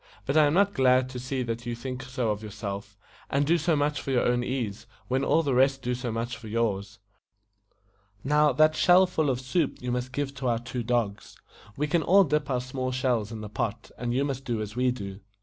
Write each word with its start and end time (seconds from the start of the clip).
"But 0.25 0.35
I 0.35 0.47
am 0.47 0.55
not 0.55 0.73
glad 0.73 1.09
to 1.09 1.19
see 1.19 1.43
that 1.43 1.67
you 1.67 1.75
think 1.75 2.01
so 2.01 2.31
of 2.31 2.41
your 2.41 2.49
self, 2.49 2.97
and 3.29 3.45
do 3.45 3.59
so 3.59 3.75
much 3.75 4.01
for 4.01 4.09
your 4.09 4.25
own 4.25 4.43
ease, 4.43 4.87
when 5.07 5.23
all 5.23 5.43
the 5.43 5.53
rest 5.53 5.83
do 5.83 5.93
so 5.93 6.11
much 6.11 6.37
for 6.37 6.47
yours. 6.47 6.97
Now, 8.23 8.51
that 8.51 8.75
shell 8.75 9.05
full 9.05 9.29
of 9.29 9.39
soup 9.39 9.79
you 9.79 9.91
must 9.91 10.11
give 10.11 10.33
to 10.37 10.47
our 10.47 10.57
two 10.57 10.81
dogs. 10.81 11.35
We 11.77 11.85
can 11.85 12.01
all 12.01 12.23
dip 12.23 12.49
our 12.49 12.61
small 12.61 12.91
shells 12.91 13.31
in 13.31 13.41
the 13.41 13.47
pot, 13.49 13.91
and 13.95 14.11
you 14.11 14.25
must 14.25 14.43
do 14.43 14.59
as 14.59 14.75
we 14.75 14.89
do." 14.89 15.19